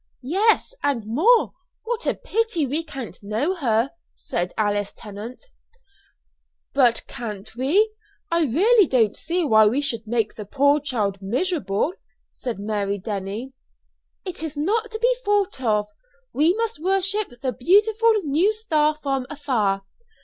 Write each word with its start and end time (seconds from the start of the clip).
"Yes, 0.23 0.73
and 0.81 1.03
more. 1.05 1.53
What 1.83 2.07
a 2.07 2.15
pity 2.15 2.65
we 2.65 2.83
can't 2.83 3.21
know 3.21 3.53
her!" 3.53 3.91
said 4.15 4.51
Alice 4.57 4.91
Tennant. 4.91 5.45
"But 6.73 7.03
can't 7.05 7.55
we? 7.55 7.93
I 8.31 8.45
really 8.45 8.87
don't 8.87 9.15
see 9.15 9.45
why 9.45 9.67
we 9.67 9.79
should 9.79 10.07
make 10.07 10.33
the 10.33 10.45
poor 10.47 10.79
child 10.79 11.21
miserable," 11.21 11.93
said 12.33 12.57
Mary 12.57 12.97
Denny. 12.97 13.53
"It 14.25 14.41
is 14.41 14.57
not 14.57 14.89
to 14.89 14.97
be 14.97 15.15
thought 15.23 15.61
of. 15.61 15.85
We 16.33 16.55
must 16.55 16.81
worship 16.81 17.39
the 17.43 17.53
beautiful 17.53 18.11
new 18.23 18.53
star 18.53 18.95
from 18.95 19.27
afar. 19.29 19.83